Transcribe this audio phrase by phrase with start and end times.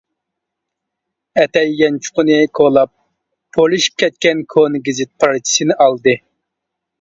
[1.41, 2.93] ئەتەي يانچۇقىنى كولاپ،
[3.59, 6.19] پۇرلىشىپ كەتكەن كونا گېزىت پارچىسىنى ئالدى.